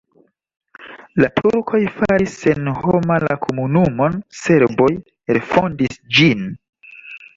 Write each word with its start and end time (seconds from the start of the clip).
La 1.23 1.27
turkoj 1.41 1.81
faris 1.97 2.33
senhoma 2.45 3.19
la 3.27 3.37
komunumon, 3.45 4.17
serboj 4.41 4.89
refondis 5.37 6.01
ĝin. 6.19 6.43